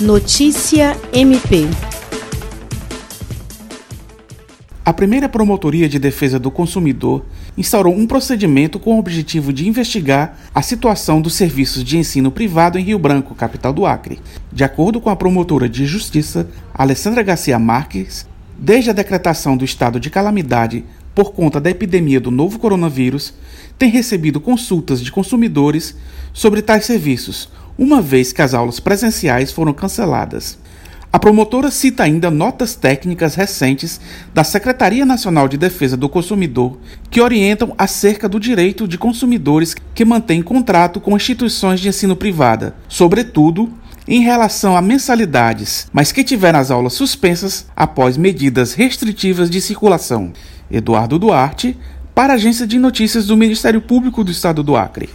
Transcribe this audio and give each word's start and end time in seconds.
Notícia 0.00 0.96
MP. 1.12 1.66
A 4.84 4.92
primeira 4.92 5.28
Promotoria 5.28 5.88
de 5.88 5.98
Defesa 5.98 6.38
do 6.38 6.52
Consumidor 6.52 7.26
instaurou 7.56 7.92
um 7.92 8.06
procedimento 8.06 8.78
com 8.78 8.94
o 8.94 8.98
objetivo 9.00 9.52
de 9.52 9.66
investigar 9.66 10.38
a 10.54 10.62
situação 10.62 11.20
dos 11.20 11.34
serviços 11.34 11.82
de 11.82 11.98
ensino 11.98 12.30
privado 12.30 12.78
em 12.78 12.84
Rio 12.84 12.96
Branco, 12.96 13.34
capital 13.34 13.72
do 13.72 13.84
Acre. 13.84 14.20
De 14.52 14.62
acordo 14.62 15.00
com 15.00 15.10
a 15.10 15.16
promotora 15.16 15.68
de 15.68 15.84
Justiça, 15.84 16.48
Alessandra 16.72 17.24
Garcia 17.24 17.58
Marques, 17.58 18.24
desde 18.56 18.90
a 18.90 18.92
decretação 18.92 19.56
do 19.56 19.64
estado 19.64 19.98
de 19.98 20.10
calamidade 20.10 20.84
por 21.12 21.32
conta 21.32 21.60
da 21.60 21.70
epidemia 21.70 22.20
do 22.20 22.30
novo 22.30 22.60
coronavírus, 22.60 23.34
tem 23.76 23.90
recebido 23.90 24.38
consultas 24.38 25.00
de 25.00 25.10
consumidores 25.10 25.96
sobre 26.32 26.62
tais 26.62 26.84
serviços, 26.84 27.48
uma 27.78 28.02
vez 28.02 28.32
que 28.32 28.42
as 28.42 28.52
aulas 28.52 28.80
presenciais 28.80 29.52
foram 29.52 29.72
canceladas. 29.72 30.58
A 31.10 31.18
promotora 31.18 31.70
cita 31.70 32.02
ainda 32.02 32.30
notas 32.30 32.74
técnicas 32.74 33.34
recentes 33.34 33.98
da 34.34 34.44
Secretaria 34.44 35.06
Nacional 35.06 35.48
de 35.48 35.56
Defesa 35.56 35.96
do 35.96 36.06
Consumidor 36.06 36.76
que 37.10 37.20
orientam 37.20 37.72
acerca 37.78 38.28
do 38.28 38.38
direito 38.38 38.86
de 38.86 38.98
consumidores 38.98 39.74
que 39.94 40.04
mantêm 40.04 40.42
contrato 40.42 41.00
com 41.00 41.16
instituições 41.16 41.80
de 41.80 41.88
ensino 41.88 42.14
privada, 42.14 42.74
sobretudo 42.88 43.72
em 44.06 44.22
relação 44.22 44.76
a 44.76 44.82
mensalidades, 44.82 45.86
mas 45.92 46.12
que 46.12 46.24
tiveram 46.24 46.58
as 46.58 46.70
aulas 46.70 46.92
suspensas 46.92 47.66
após 47.74 48.18
medidas 48.18 48.74
restritivas 48.74 49.48
de 49.48 49.62
circulação. 49.62 50.32
Eduardo 50.70 51.18
Duarte, 51.18 51.74
para 52.14 52.34
a 52.34 52.36
Agência 52.36 52.66
de 52.66 52.78
Notícias 52.78 53.26
do 53.26 53.36
Ministério 53.36 53.80
Público 53.80 54.22
do 54.22 54.30
Estado 54.30 54.62
do 54.62 54.76
Acre. 54.76 55.08